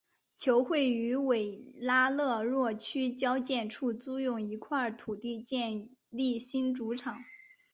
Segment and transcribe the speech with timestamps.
[0.35, 7.23] 球会于维拉勒若区交界处租用一块土地建立新主场。